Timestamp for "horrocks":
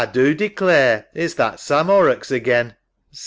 1.85-2.31